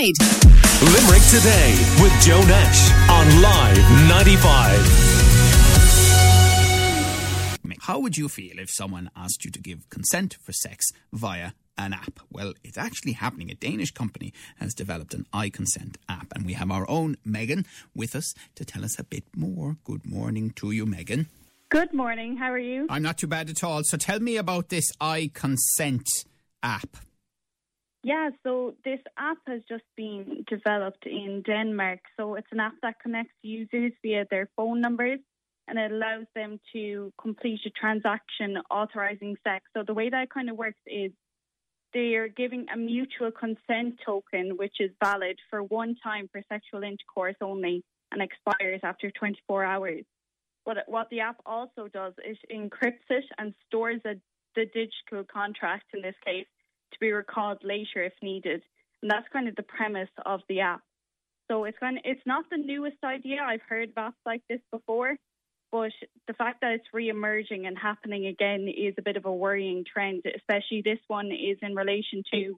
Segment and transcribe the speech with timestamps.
[0.00, 0.16] Clyde.
[0.82, 3.76] Limerick Today with Joe Nash on Live
[4.08, 5.08] 95.
[7.82, 11.92] How would you feel if someone asked you to give consent for sex via an
[11.92, 12.20] app?
[12.30, 13.50] Well, it's actually happening.
[13.50, 18.14] A Danish company has developed an iConsent app, and we have our own Megan with
[18.14, 19.76] us to tell us a bit more.
[19.84, 21.28] Good morning to you, Megan.
[21.68, 22.38] Good morning.
[22.38, 22.86] How are you?
[22.88, 23.82] I'm not too bad at all.
[23.84, 26.06] So tell me about this iConsent
[26.62, 26.96] app.
[28.02, 32.00] Yeah, so this app has just been developed in Denmark.
[32.18, 35.20] So it's an app that connects users via their phone numbers
[35.68, 39.64] and it allows them to complete a transaction authorizing sex.
[39.76, 41.12] So the way that kind of works is
[41.92, 46.82] they are giving a mutual consent token, which is valid for one time for sexual
[46.82, 50.04] intercourse only and expires after 24 hours.
[50.64, 54.14] But what the app also does is encrypts it and stores a,
[54.56, 56.46] the digital contract in this case
[56.92, 58.62] to be recalled later if needed.
[59.02, 60.82] And that's kind of the premise of the app.
[61.50, 63.38] So it's kind of, it's not the newest idea.
[63.42, 65.16] I've heard of apps like this before,
[65.72, 65.90] but
[66.28, 70.22] the fact that it's re-emerging and happening again is a bit of a worrying trend,
[70.26, 72.54] especially this one is in relation to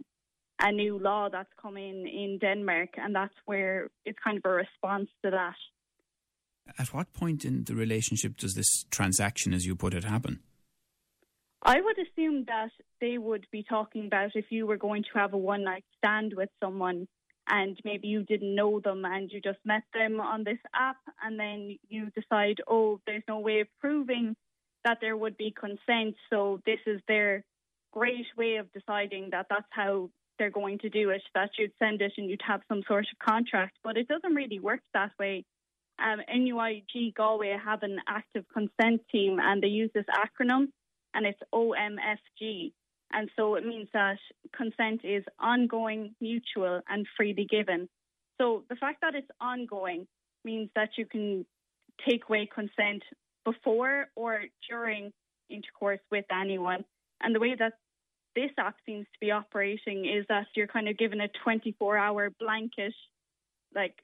[0.61, 4.55] a new law that's come in in Denmark, and that's where it's kind of a
[4.55, 5.57] response to that.
[6.79, 10.41] At what point in the relationship does this transaction, as you put it, happen?
[11.65, 15.33] I would assume that they would be talking about if you were going to have
[15.33, 17.07] a one night stand with someone
[17.49, 21.39] and maybe you didn't know them and you just met them on this app and
[21.39, 24.35] then you decide, oh, there's no way of proving
[24.85, 26.17] that there would be consent.
[26.31, 27.45] So this is their
[27.93, 32.03] great way of deciding that that's how they're going to do it, that you'd send
[32.03, 33.77] it and you'd have some sort of contract.
[33.85, 35.45] But it doesn't really work that way.
[35.99, 40.69] Um, NUIG Galway have an active consent team and they use this acronym
[41.15, 42.73] and it's OMFG.
[43.13, 44.19] And so it means that
[44.57, 47.89] consent is ongoing, mutual, and freely given.
[48.41, 50.07] So the fact that it's ongoing
[50.45, 51.45] means that you can
[52.09, 53.03] take away consent
[53.45, 55.13] before or during
[55.51, 56.85] intercourse with anyone.
[57.21, 57.75] And the way that
[58.35, 62.31] this app seems to be operating is that you're kind of given a 24 hour
[62.41, 62.95] blanket,
[63.75, 63.95] like,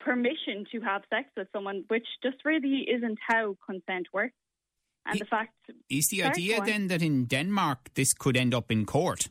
[0.00, 4.34] permission to have sex with someone, which just really isn't how consent works.
[5.08, 5.54] And the fact
[5.88, 9.28] is the idea then that in Denmark this could end up in court.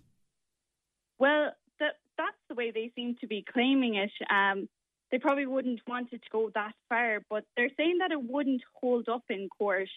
[1.19, 4.11] Well, that that's the way they seem to be claiming it.
[4.29, 4.67] Um,
[5.11, 8.61] they probably wouldn't want it to go that far, but they're saying that it wouldn't
[8.73, 9.89] hold up in court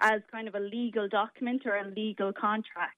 [0.00, 2.94] as kind of a legal document or a legal contract.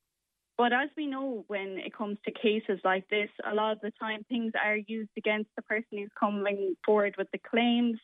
[0.58, 3.92] But as we know, when it comes to cases like this, a lot of the
[3.98, 7.98] time things are used against the person who's coming forward with the claims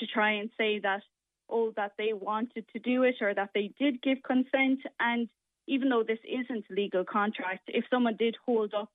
[0.00, 1.02] to try and say that
[1.48, 4.80] oh, that they wanted to do it or that they did give consent.
[5.00, 5.28] And
[5.66, 8.90] even though this isn't legal contract, if someone did hold up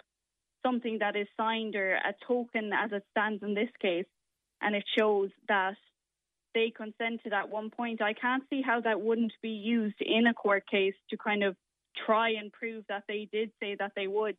[0.65, 4.05] something that is signed or a token as it stands in this case,
[4.61, 5.75] and it shows that
[6.53, 10.33] they consented at one point, I can't see how that wouldn't be used in a
[10.33, 11.55] court case to kind of
[12.05, 14.35] try and prove that they did say that they would,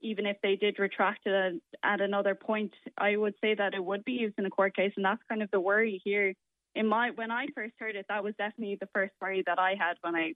[0.00, 2.72] even if they did retract it at another point.
[2.98, 5.42] I would say that it would be used in a court case, and that's kind
[5.42, 6.34] of the worry here
[6.74, 9.74] in my when I first heard it, that was definitely the first worry that I
[9.78, 10.34] had when I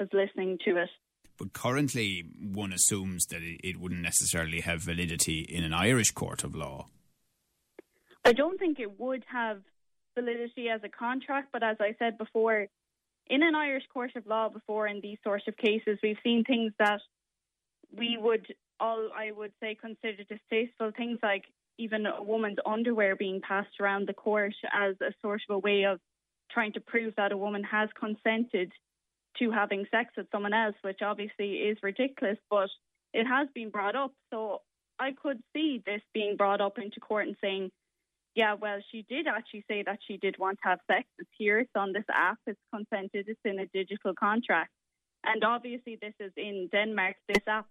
[0.00, 0.90] was listening to it.
[1.38, 6.44] But currently, one assumes that it, it wouldn't necessarily have validity in an Irish court
[6.44, 6.86] of law.
[8.24, 9.60] I don't think it would have
[10.14, 12.66] validity as a contract, but as I said before,
[13.28, 16.72] in an Irish court of law before in these sorts of cases, we've seen things
[16.78, 17.00] that
[17.96, 18.46] we would
[18.78, 21.44] all I would say consider distasteful things like
[21.78, 25.84] even a woman's underwear being passed around the court as a sort of a way
[25.84, 26.00] of
[26.50, 28.72] trying to prove that a woman has consented
[29.38, 32.70] to having sex with someone else, which obviously is ridiculous, but
[33.12, 34.12] it has been brought up.
[34.32, 34.62] So
[34.98, 37.70] I could see this being brought up into court and saying,
[38.34, 41.08] yeah, well, she did actually say that she did want to have sex.
[41.18, 44.70] It's here, it's on this app, it's consented, it's in a digital contract.
[45.24, 47.66] And obviously, this is in Denmark, this app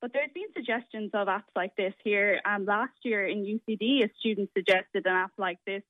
[0.00, 2.40] but there's been suggestions of apps like this here.
[2.44, 5.82] Um, last year in UCD, a student suggested an app like this,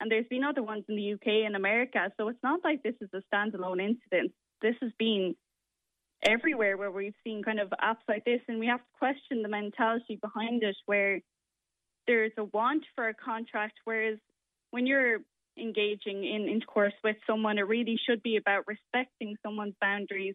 [0.00, 2.12] and there's been other ones in the UK and America.
[2.16, 4.32] So it's not like this is a standalone incident.
[4.60, 5.36] This has been
[6.22, 9.48] everywhere where we've seen kind of apps like this, and we have to question the
[9.48, 11.20] mentality behind it, where
[12.06, 14.18] there's a want for a contract, whereas
[14.70, 15.18] when you're
[15.58, 20.34] engaging in intercourse with someone, it really should be about respecting someone's boundaries,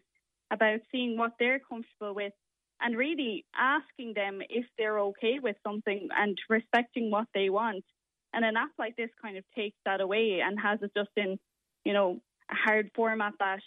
[0.50, 2.32] about seeing what they're comfortable with,
[2.80, 7.84] and really asking them if they're okay with something and respecting what they want.
[8.32, 11.38] And an app like this kind of takes that away and has it just in,
[11.84, 12.20] you know,
[12.50, 13.60] a hard format that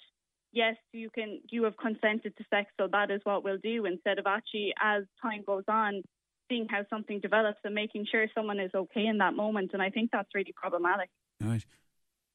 [0.52, 4.19] yes, you can you have consented to sex, so that is what we'll do, instead
[4.19, 6.04] of actually as time goes on,
[6.50, 9.72] seeing how something develops and making sure someone is okay in that moment.
[9.74, 11.10] And I think that's really problematic.
[11.40, 11.66] Right.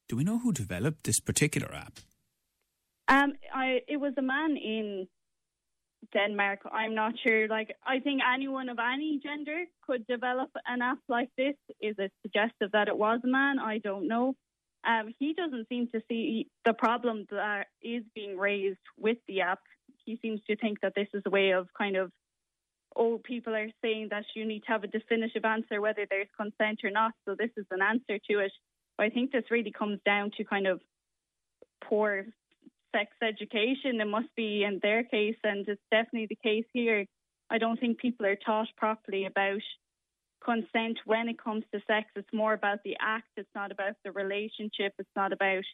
[0.08, 1.99] Do we know who developed this particular app?
[3.08, 5.08] Um, I it was a man in
[6.12, 6.60] Denmark.
[6.72, 7.48] I'm not sure.
[7.48, 11.54] Like, I think anyone of any gender could develop an app like this.
[11.81, 13.58] Is it suggestive that it was a man?
[13.58, 14.34] I don't know.
[14.87, 19.60] Um, he doesn't seem to see the problem that is being raised with the app.
[20.04, 22.12] He seems to think that this is a way of kind of,
[22.94, 26.81] oh, people are saying that you need to have a definitive answer whether there's consent
[26.84, 27.12] or not.
[27.25, 28.52] So this is an answer to it.
[28.96, 30.81] But I think this really comes down to kind of
[31.82, 32.26] poor
[32.96, 34.00] sex education.
[34.00, 37.04] It must be in their case, and it's definitely the case here.
[37.50, 39.60] I don't think people are taught properly about
[40.44, 42.08] consent when it comes to sex.
[42.16, 43.28] It's more about the act.
[43.37, 44.94] It's not about the relationship.
[44.98, 45.64] It's not about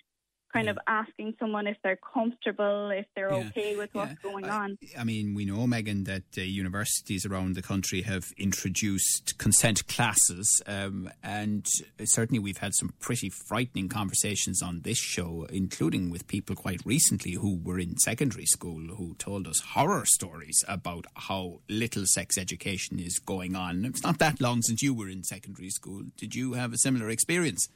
[0.52, 0.72] kind yeah.
[0.72, 3.48] of asking someone if they're comfortable, if they're yeah.
[3.48, 4.30] okay with what's yeah.
[4.30, 4.78] going on.
[4.98, 10.62] I mean, we know, Megan, that uh, universities around the country have introduced consent classes,
[10.66, 11.66] um, and
[12.04, 17.32] certainly we've had some pretty frightening conversations on this show, including with people quite recently
[17.32, 22.98] who were in secondary school who told us horror stories about how little sex education
[22.98, 23.84] is going on.
[23.84, 26.02] It's not that long since you were in secondary school.
[26.16, 27.68] Did you have a similar experience?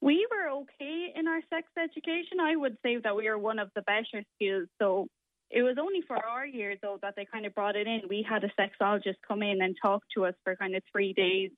[0.00, 2.40] We were okay in our sex education.
[2.40, 4.68] I would say that we were one of the better schools.
[4.80, 5.08] So
[5.50, 8.02] it was only for our year, though, that they kind of brought it in.
[8.08, 11.50] We had a sexologist come in and talk to us for kind of three days,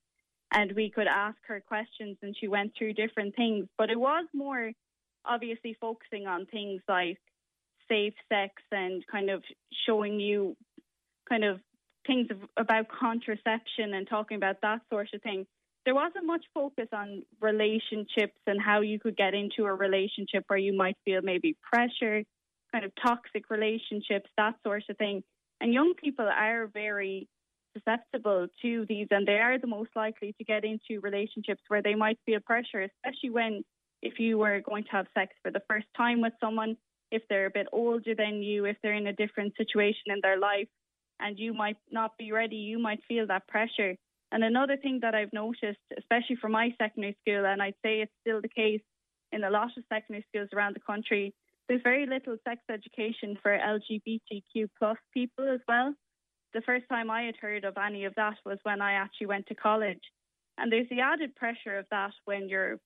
[0.53, 3.67] and we could ask her questions, and she went through different things.
[3.77, 4.73] But it was more
[5.25, 7.19] obviously focusing on things like
[7.89, 9.43] safe sex and kind of
[9.87, 10.57] showing you
[11.29, 11.61] kind of
[12.07, 15.47] things about contraception and talking about that sort of thing
[15.85, 20.59] there wasn't much focus on relationships and how you could get into a relationship where
[20.59, 22.23] you might feel maybe pressure,
[22.73, 25.23] kind of toxic relationships, that sort of thing.
[25.61, 27.29] And young people are very
[27.77, 31.95] susceptible to these, and they are the most likely to get into relationships where they
[31.95, 33.63] might feel pressure, especially when
[34.03, 36.77] if you were going to have sex for the first time with someone,
[37.11, 40.39] if they're a bit older than you, if they're in a different situation in their
[40.39, 40.69] life,
[41.21, 43.95] and you might not be ready, you might feel that pressure.
[44.33, 48.13] And another thing that I've noticed, especially for my secondary school, and I'd say it's
[48.23, 48.81] still the case
[49.31, 51.35] in a lot of secondary schools around the country,
[51.69, 55.95] there's very little sex education for LGBTQ plus people as well.
[56.55, 59.47] The first time I had heard of any of that was when I actually went
[59.49, 60.01] to college.
[60.57, 62.79] And there's the added pressure of that when you're